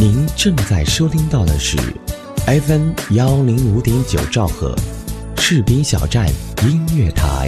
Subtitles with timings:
[0.00, 1.76] 您正在收听到的是
[2.46, 4.74] FM 幺零五点九兆赫，
[5.36, 6.26] 士兵小站
[6.66, 7.46] 音乐台。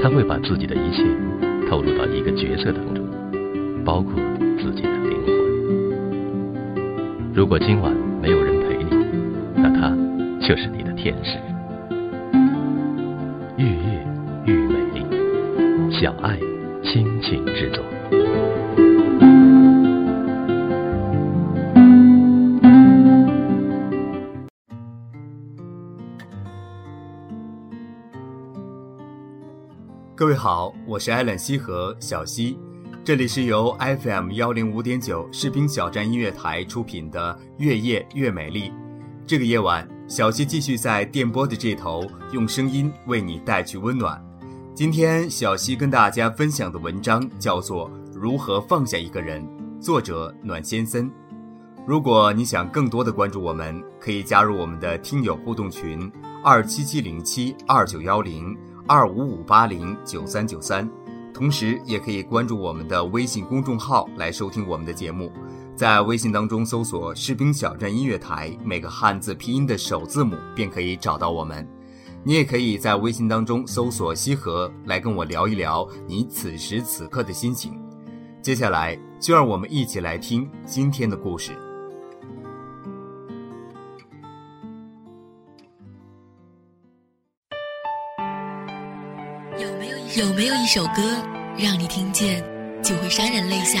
[0.00, 1.02] 他会把自己的一切
[1.68, 3.04] 透露到一个角色当中，
[3.84, 4.14] 包括
[4.56, 5.34] 自己的灵魂。
[7.34, 7.92] 如果今晚
[13.58, 14.06] 愈夜
[14.46, 15.04] 愈美丽，
[16.00, 16.38] 小爱
[16.82, 17.84] 倾情制作。
[30.14, 32.56] 各位好，我是艾伦西河小溪，
[33.04, 38.70] 这里是由 FM 幺零五点九士兵小站音乐台出品的《月夜越美丽》。
[39.26, 44.22] 这个夜晚，小溪继续在电波的这头，用声音为你带去温暖。
[44.74, 49.42] 今天，小溪跟大家分享的文章叫做《如何放下一个人》，
[49.80, 51.10] 作者暖先森。
[51.86, 56.12] 如果你想更多的关注我们，可以加入我们的听友互动群：
[56.44, 58.54] 二七七零七二九幺零。
[58.86, 60.86] 二五五八零九三九三，
[61.32, 65.32] 同时也可以关注我们的微信公众号来收听我们的节目，
[65.74, 71.66] 在微信当中搜索“士兵小站音乐台”，每个汉字拼音的首字母便可以找到我们。
[72.22, 77.72] 你也可以在微信当中搜索“西河”来跟我聊一聊你此时此刻的心情。
[78.40, 81.52] 接下来就让我们一起来听今天的故事。
[89.58, 89.66] 有
[90.34, 91.02] 没有一首歌，
[91.58, 92.44] 让你听见
[92.84, 93.80] 就会潸然泪下？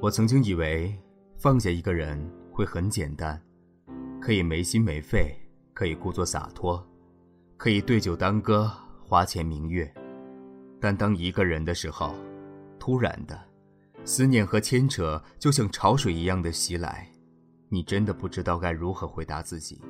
[0.00, 0.96] 我曾经以为
[1.36, 2.16] 放下一个人
[2.52, 3.40] 会很简单。
[4.20, 5.34] 可以没心没肺，
[5.74, 6.84] 可以故作洒脱，
[7.56, 8.70] 可以对酒当歌，
[9.04, 9.92] 花前明月。
[10.80, 12.14] 但当一个人的时候，
[12.78, 13.36] 突然的，
[14.04, 17.10] 思念和牵扯就像潮水一样的袭来，
[17.68, 19.80] 你真的不知道该如何回答自己，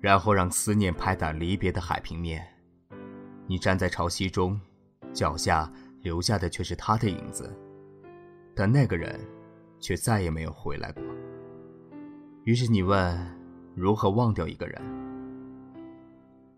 [0.00, 2.46] 然后让思念拍打离别的海平面。
[3.48, 4.60] 你站在潮汐中，
[5.12, 5.72] 脚下
[6.02, 7.52] 留下的却是他的影子，
[8.60, 9.18] 但那个人，
[9.78, 11.02] 却再也没有回来过。
[12.44, 13.18] 于是你问，
[13.74, 14.78] 如何忘掉一个人？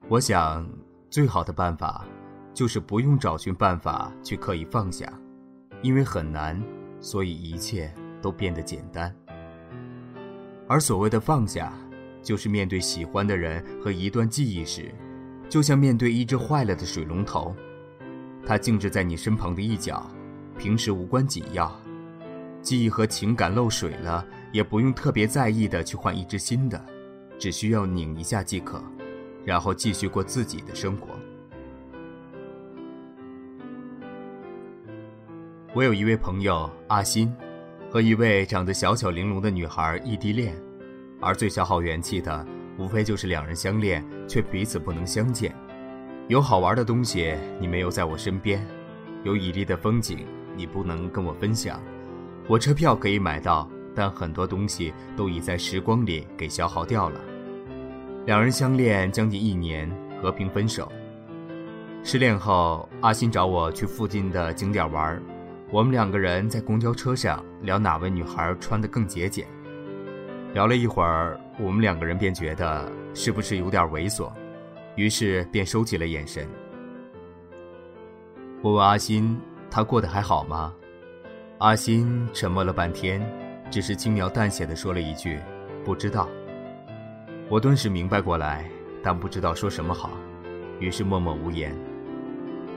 [0.09, 0.69] 我想，
[1.11, 2.05] 最好的办法，
[2.53, 5.13] 就是不用找寻办法去刻意放下，
[5.81, 6.61] 因为很难，
[6.99, 9.15] 所以一切都变得简单。
[10.67, 11.73] 而所谓的放下，
[12.21, 14.93] 就是面对喜欢的人和一段记忆时，
[15.49, 17.55] 就像面对一只坏了的水龙头，
[18.45, 20.05] 它静置在你身旁的一角，
[20.59, 21.73] 平时无关紧要，
[22.62, 24.25] 记忆和情感漏水了。
[24.53, 26.78] 也不用特别在意的去换一只新的，
[27.39, 28.84] 只需要拧一下即可，
[29.47, 31.09] 然后继续过自己的生活。
[35.75, 37.34] 我有一位朋友阿欣，
[37.91, 40.55] 和一位长得小巧玲珑的女孩异地恋，
[41.19, 42.47] 而最消耗元气的，
[42.77, 45.56] 无非就是两人相恋却彼此不能相见。
[46.28, 48.62] 有好玩的东西你没有在我身边，
[49.25, 51.81] 有绮丽的风景你不能跟我分享，
[52.47, 53.68] 火车票可以买到。
[53.94, 57.21] 但很多东西都已在时光里给消耗掉了。
[58.24, 59.86] 两人相恋将近一年，
[60.18, 60.91] 和平分手。
[62.03, 65.22] 失恋后，阿欣找我去附近的景点玩，
[65.71, 69.47] 我们两个人在公交车上聊哪位女孩穿得更节俭。
[70.54, 74.33] 聊了一会儿，我们两个人便觉得是不是有点猥琐，
[74.97, 76.48] 于是便收起了眼神。
[78.62, 79.38] 我问阿欣，
[79.71, 80.72] 她过得还好吗？
[81.62, 83.24] 阿欣沉默了半天。
[83.70, 85.38] 只是轻描淡写的说了一句
[85.86, 86.28] ：“不知道。”
[87.48, 88.68] 我顿时明白过来，
[89.00, 90.10] 但不知道说什么好，
[90.80, 91.72] 于是默默无言。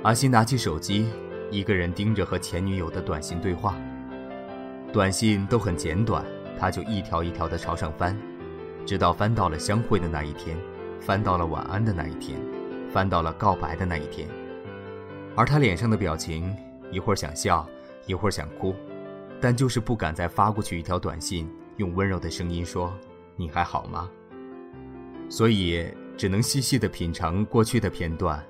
[0.04, 1.08] 阿西拿起手机，
[1.50, 3.76] 一个人盯着和前女友的短信对话。
[4.94, 6.24] 短信都很简短，
[6.60, 8.16] 他就一条一条的朝上翻，
[8.86, 10.56] 直到翻到了相会的那一天，
[11.02, 12.40] 翻到了晚安的那一天，
[12.94, 14.30] 翻到了告白的那一天。
[15.36, 16.56] 而他脸上的表情，
[16.92, 17.68] 一会儿想笑，
[18.06, 18.76] 一会儿想哭，
[19.42, 22.94] 但就是不敢再发过去一条短信，用温柔的声音说
[23.36, 24.10] ：“你还好吗？”
[25.30, 25.86] 所以
[26.16, 28.44] 只能细细的品尝过去的片段，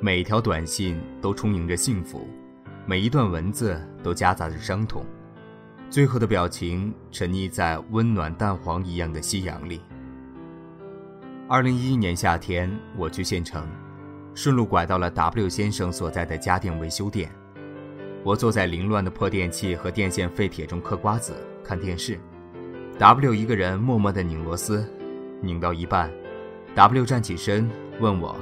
[0.00, 2.28] 每一条短信都充盈着幸福，
[2.86, 5.04] 每一段文字都夹杂着伤痛，
[5.88, 9.80] 最后的表情沉溺在温暖蛋黄一样的夕阳里。
[11.48, 13.66] 二零一一年夏天，我去县城。
[14.32, 17.28] 顺路拐到了 W 先生所在的家电维修店，
[18.22, 21.34] 我坐在凌乱的破电器和电线废铁中嗑瓜子
[21.64, 22.18] 看电视
[22.98, 24.86] ，W 一个人默默地拧螺丝，
[25.40, 26.10] 拧到一半
[26.74, 27.68] ，W 站起身
[27.98, 28.36] 问我：“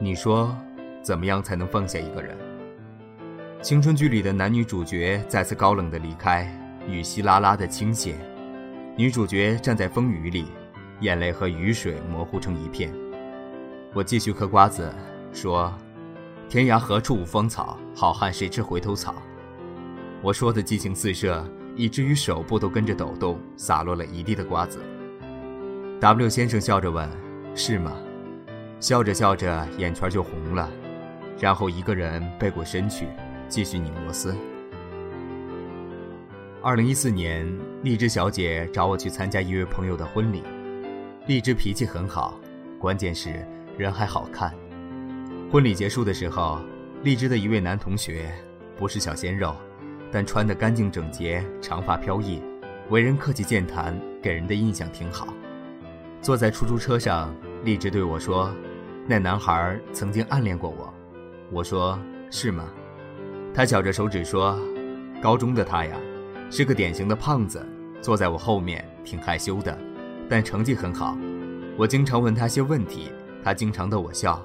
[0.00, 0.52] 你说，
[1.00, 2.36] 怎么样才能放下一个人？”
[3.62, 6.52] 青春剧里的男女主角再次高冷地离开，
[6.88, 8.14] 雨稀拉拉的倾泻，
[8.96, 10.46] 女主角站在风雨里，
[11.00, 12.92] 眼泪和雨水模糊成一片。
[13.94, 14.92] 我继续嗑瓜子，
[15.32, 15.72] 说
[16.48, 19.14] ：“天涯何处无芳草，好汉谁吃回头草。”
[20.22, 21.44] 我说的激情四射，
[21.76, 24.80] 以至于手部都跟着抖动，洒落了一地的瓜子。
[26.00, 27.08] W 先生笑着问
[27.54, 27.92] ：“是吗？”
[28.80, 30.70] 笑着笑着，眼圈就红了，
[31.38, 33.06] 然后一个人背过身去，
[33.48, 34.34] 继续拧螺丝。
[36.62, 37.46] 二零一四年，
[37.82, 40.42] 荔枝小姐找我去参加一位朋友的婚礼，
[41.26, 42.40] 荔枝脾气很好，
[42.78, 43.46] 关键是。
[43.76, 44.52] 人还好看。
[45.50, 46.60] 婚礼结束的时候，
[47.02, 48.30] 荔枝的一位男同学，
[48.76, 49.56] 不是小鲜肉，
[50.12, 52.42] 但穿得干净整洁，长发飘逸，
[52.90, 55.28] 为人客气健谈，给人的印象挺好。
[56.20, 57.34] 坐在出租车上，
[57.64, 58.52] 荔枝对我说
[59.08, 60.92] ：“那男孩曾经暗恋过我。”
[61.50, 61.98] 我说
[62.30, 62.68] ：“是吗？”
[63.54, 64.54] 他绞着手指说
[65.22, 65.96] ：“高中的他呀，
[66.50, 67.66] 是个典型的胖子，
[68.02, 69.78] 坐在我后面，挺害羞的，
[70.28, 71.16] 但成绩很好。
[71.78, 73.10] 我经常问他些问题。”
[73.42, 74.44] 他经常逗我笑，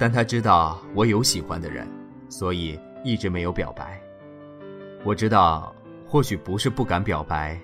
[0.00, 1.86] 但他知道我有喜欢的人，
[2.30, 4.00] 所以一直没有表白。
[5.04, 5.76] 我知道，
[6.06, 7.60] 或许不是不敢表白，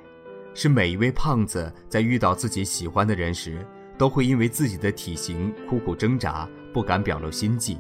[0.53, 3.67] 是每一位胖子在遇到自己喜欢的人时，
[3.97, 7.79] 都会因为自己的体型苦苦挣扎，不敢表露心迹。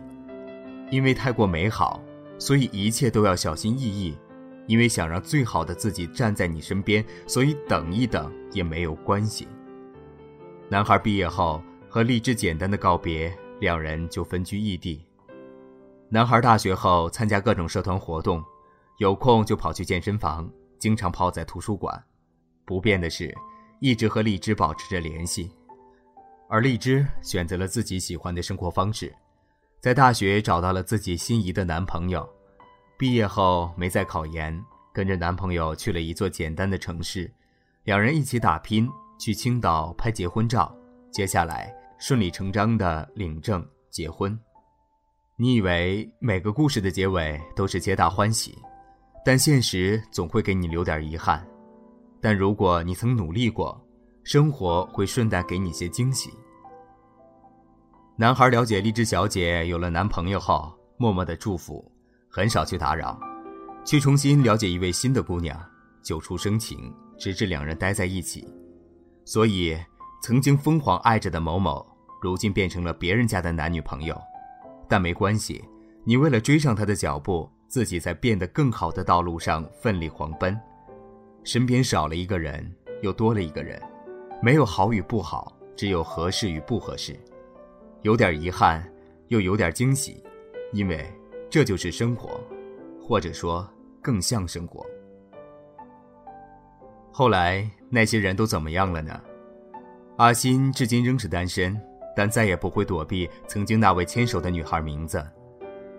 [0.90, 2.02] 因为太过美好，
[2.38, 4.16] 所以一切都要小心翼翼；
[4.66, 9.46] 因为想让最好的自己站在你身边，所以等一等也没有关系。
[10.70, 11.62] 男孩毕业后。
[11.88, 15.04] 和荔枝简单的告别，两人就分居异地。
[16.08, 18.42] 男孩大学后参加各种社团活动，
[18.98, 20.48] 有空就跑去健身房，
[20.78, 22.00] 经常泡在图书馆。
[22.64, 23.34] 不变的是，
[23.80, 25.50] 一直和荔枝保持着联系。
[26.48, 29.12] 而荔枝选择了自己喜欢的生活方式，
[29.80, 32.28] 在大学找到了自己心仪的男朋友。
[32.96, 37.30] 毕业后没再考研，跟着男朋友去了一座简单的城市，
[37.82, 38.88] 两人一起打拼，
[39.18, 40.72] 去青岛拍结婚照。
[41.10, 41.74] 接下来。
[41.98, 44.38] 顺理成章的领证结婚，
[45.36, 48.54] 你以为每个故事的结尾都是皆大欢喜，
[49.24, 51.42] 但现实总会给你留点遗憾。
[52.20, 53.82] 但如果你曾努力过，
[54.24, 56.30] 生活会顺带给你些惊喜。
[58.14, 61.90] 男孩了解荔枝小姐有了男朋友后，默默的祝福，
[62.28, 63.18] 很少去打扰，
[63.86, 65.58] 去重新了解一位新的姑娘，
[66.02, 68.46] 久处生情，直至两人待在一起。
[69.24, 69.74] 所以。
[70.20, 71.86] 曾经疯狂爱着的某某，
[72.20, 74.20] 如今变成了别人家的男女朋友，
[74.88, 75.64] 但没关系，
[76.04, 80.58] 你为了追上他的脚步，自己在变得更好的道路上奋力狂奔。
[81.44, 83.80] 身边少了一个人，又多了一个人，
[84.42, 87.16] 没有好与不好，只有合适与不合适。
[88.02, 88.84] 有点遗憾，
[89.28, 90.22] 又有点惊喜，
[90.72, 91.04] 因为
[91.48, 92.40] 这就是生活，
[93.00, 93.68] 或者说
[94.02, 94.84] 更像生活。
[97.12, 99.20] 后来那些人都怎么样了呢？
[100.16, 101.78] 阿欣至今仍是单身，
[102.16, 105.22] 但再也不会躲避曾经那位牵手的女孩名字。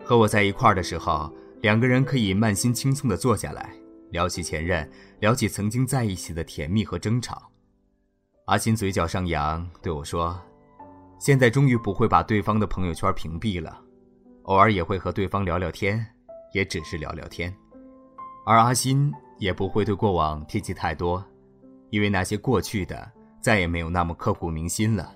[0.03, 1.31] 和我在一块儿的时候，
[1.61, 3.71] 两个人可以慢心轻松地坐下来，
[4.09, 7.51] 聊起前任，聊起曾经在一起的甜蜜和争吵。
[8.45, 10.35] 阿欣嘴角上扬，对我说
[11.19, 13.79] ：“现在终于不会把对方的朋友圈屏蔽了，
[14.43, 16.03] 偶尔也会和对方聊聊天，
[16.53, 17.53] 也只是聊聊天。
[18.47, 21.23] 而阿欣也不会对过往提起太多，
[21.91, 23.07] 因为那些过去的。”
[23.47, 25.09] 再也没有那么刻骨铭心了。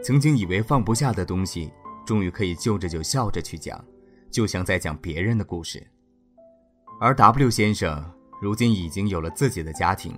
[0.00, 1.72] 曾经以为放不下的东西，
[2.06, 3.84] 终于可以就着就笑着去讲，
[4.30, 5.84] 就像在讲别人的故事。
[7.00, 8.08] 而 W 先生
[8.40, 10.16] 如今已经有了自己的家庭，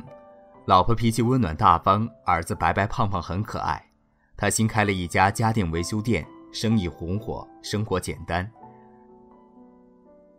[0.66, 3.82] 老婆脾气温暖大方，儿子白白胖胖很可爱。
[4.36, 8.46] 他新开了一家家电维修店，生意红火，生活简单。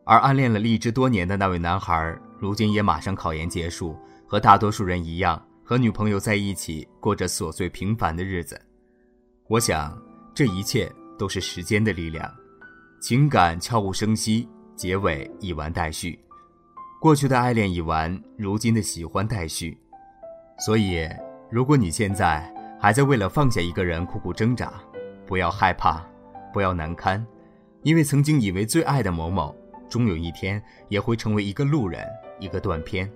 [0.06, 3.98] 而暗恋了荔枝多年的那位男孩，如今也马上考研结束，
[4.28, 8.60] 和大多数人一样，和女朋友在一起过着琐碎平凡的日子。
[9.48, 9.96] 我想，
[10.34, 12.28] 这一切都是时间的力量。
[13.00, 16.18] 情感悄无声息，结尾已完待续。
[17.00, 19.78] 过去的爱恋已完，如今的喜欢待续。
[20.58, 21.08] 所以，
[21.52, 24.74] 如果你现在还在为了放下一个人苦苦挣扎，
[25.28, 26.04] 不要害怕，
[26.52, 27.24] 不要难堪，
[27.84, 29.56] 因为曾经以为最爱的某某，
[29.88, 32.04] 终有一天也会成为一个路人，
[32.40, 33.08] 一个断片，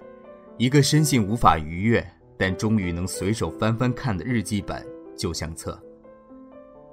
[0.60, 2.08] 一个深信无法逾越，
[2.38, 4.86] 但终于能随手翻翻看的日记本、
[5.16, 5.82] 旧相册。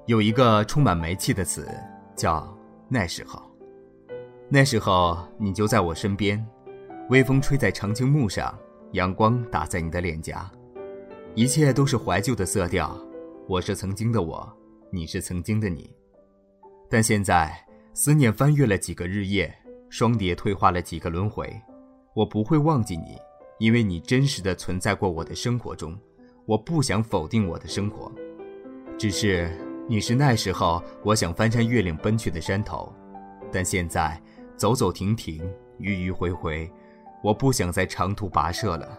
[0.06, 1.68] 有一个充满煤气的词，
[2.16, 2.56] 叫。
[2.92, 3.40] 那时候，
[4.49, 6.44] 那时候你就在我身边，
[7.09, 8.52] 微风吹在长青木上，
[8.94, 10.50] 阳光打在你的脸颊，
[11.37, 12.99] 一切都是怀旧的色调。
[13.47, 14.52] 我是曾经的我，
[14.90, 15.88] 你是曾经的你。
[16.88, 19.54] 但现在，思念翻越了几个日夜，
[19.88, 21.49] 双蝶退化了几个轮回，
[22.14, 23.16] 我不会忘记你，
[23.60, 25.96] 因为你真实的存在过我的生活中。
[26.46, 28.10] 我不想否定我的生活，
[28.98, 29.48] 只是。
[29.88, 32.92] 你是那时候我想翻山越岭奔去的山头，
[33.50, 34.22] 但现在
[34.56, 35.42] 走走停停，
[35.80, 36.70] 迂迂回回，
[37.24, 38.96] 我不想再长途跋涉了。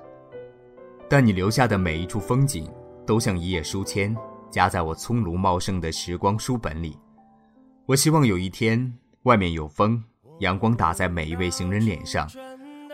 [1.08, 2.70] 但你留下的每一处风景，
[3.06, 4.14] 都像一页书签，
[4.50, 7.00] 夹在我葱茏茂盛的时光书本里。
[7.86, 10.04] 我希望有一天，外面有风，
[10.40, 12.30] 阳光打在每一位行人脸上，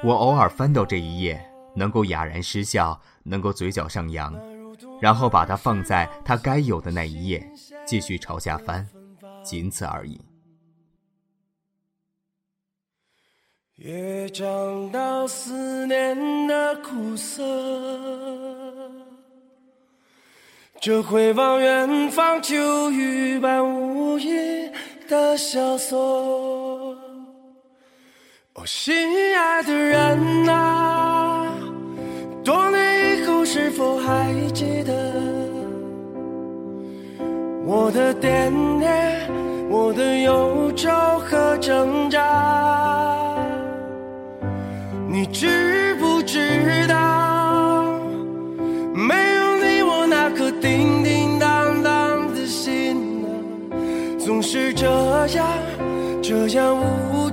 [0.03, 1.43] 我偶尔翻到这一页，
[1.77, 4.34] 能够哑然失笑，能够嘴角上扬，
[5.00, 7.48] 然后把它放在它该有的那一页。
[7.86, 8.86] 继续朝下翻，
[9.43, 10.19] 仅此而已。
[13.75, 17.43] 越尝到思念的苦涩，
[20.81, 24.31] 就会望远方秋雨般无意
[25.07, 25.96] 的萧索。
[28.55, 31.07] 哦，心爱的人啊，
[33.50, 34.92] 是否还记得？
[37.66, 39.22] 我的惦念，
[39.70, 40.89] 我的忧愁
[41.20, 42.20] 和挣扎，
[45.08, 47.86] 你知不知道？
[48.94, 53.32] 没有你，我那颗叮叮当当的心啊，
[54.20, 54.86] 总是这
[55.27, 55.48] 样，
[56.22, 56.77] 这样
[57.13, 57.26] 无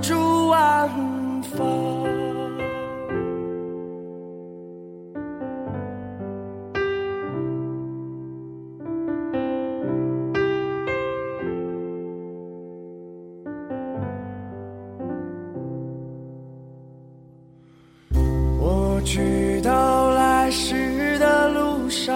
[19.15, 22.13] 去到来时的路上，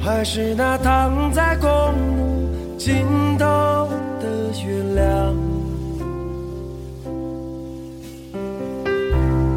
[0.00, 3.04] 还是那躺在公路尽
[3.36, 3.44] 头
[4.20, 5.34] 的月亮。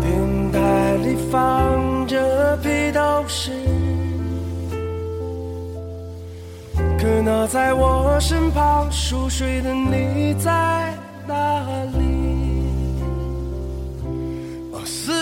[0.01, 3.51] 电台里放着披头士，
[6.98, 10.91] 可那在我身旁熟睡的你在
[11.27, 11.90] 哪里？
[14.85, 15.20] 四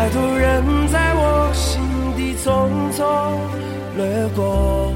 [0.00, 1.82] 太多人在我心
[2.16, 2.46] 底匆
[2.92, 3.02] 匆
[3.96, 4.94] 掠过。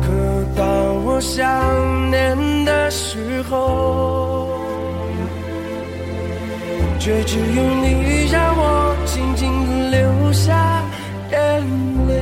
[0.00, 0.06] 可
[0.56, 0.64] 当
[1.04, 4.48] 我想念的时候，
[7.00, 10.84] 却只有你让我静静的流下
[11.32, 11.36] 眼
[12.06, 12.14] 泪。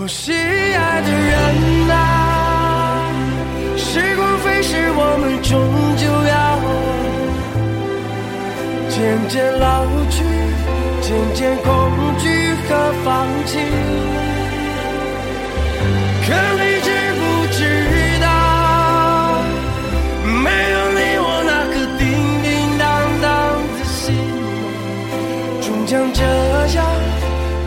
[0.00, 3.04] 我心爱的人啊，
[3.76, 5.58] 时光飞逝，我们终
[8.98, 10.24] 渐渐老去，
[11.00, 11.66] 渐渐恐
[12.18, 12.28] 惧
[12.68, 13.56] 和放弃。
[16.26, 17.58] 可你知不知
[18.20, 18.26] 道，
[20.42, 22.00] 没有你，我那颗叮
[22.42, 22.82] 叮当
[23.22, 23.24] 当
[23.78, 24.04] 的心，
[25.62, 26.20] 终将这
[26.74, 26.84] 样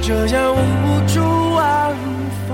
[0.01, 1.15] 这样无处
[1.55, 1.95] 安
[2.45, 2.49] 放，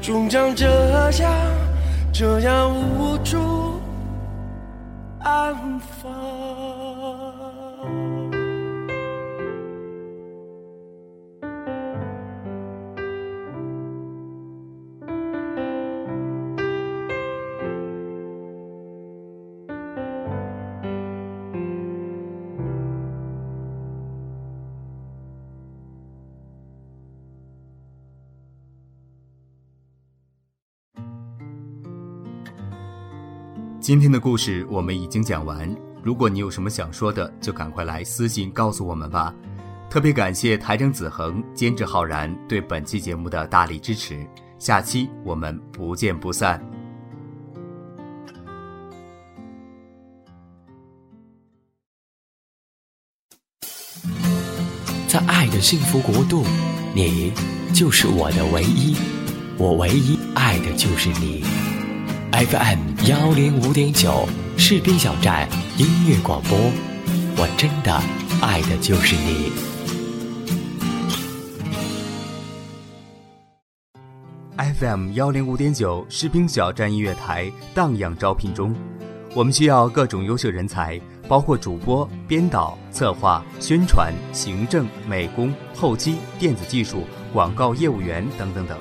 [0.00, 0.64] 终将这
[1.20, 1.30] 样
[2.14, 3.36] 这样无处
[5.82, 6.51] 安
[33.82, 35.68] 今天的故事我们已经讲完，
[36.04, 39.34] 如果你有什么想说的，就赶快来私信告诉我们吧。
[39.90, 44.24] 特别感谢台长子恒、监制浩然对本期节目的大力支持，
[44.56, 46.64] 下期我们不见不散。
[55.08, 56.44] 在爱的幸福国度，
[56.94, 57.32] 你
[57.74, 58.94] 就是我的唯一，
[59.58, 61.71] 我唯一爱的就是你。
[62.32, 65.46] FM 幺零五点九士兵小站
[65.76, 66.58] 音乐广播，
[67.36, 67.92] 我真的
[68.40, 69.52] 爱的就是你。
[74.56, 78.74] FM 幺零五点九士兵小站音乐台荡漾招聘中，
[79.34, 80.98] 我们需要各种优秀人才，
[81.28, 88.78] 包括主播、编导、策划、宣传、行政、美工、后期、电子技术、广告业务员等等等。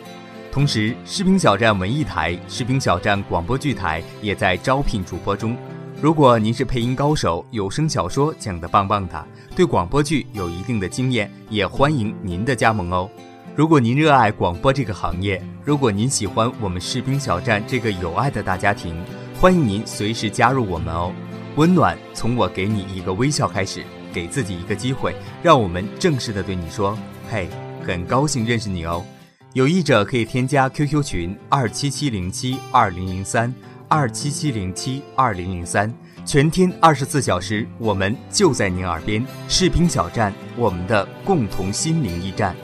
[0.52, 5.56] 同时，士兵小站文艺台、士兵小站广播剧台也在招聘主播中。
[6.02, 13.10] 如果您是配音高手，有声小说讲得棒棒的，对广播剧有一定的经验，也欢迎您的加盟哦。
[13.56, 18.94] 如果您热爱广播这个行业，如果您喜欢我们士兵小站这个有爱的大家庭，
[19.40, 21.14] 欢迎您随时加入我们哦。
[21.56, 26.98] 温暖从我给你一个微笑开始，给自己一个机会，让我们正式的对你说
[27.32, 27.48] ：“嘿，
[27.86, 29.06] 很高兴认识你哦。”
[29.54, 33.54] 有意者可以添加 QQ 群二七七零七二零零三
[33.90, 35.94] 二七七零七二零零三，
[36.26, 39.26] 全天二十四小时，我们就在您耳边。
[39.50, 42.56] 视频小站，我们的共同心灵驿站。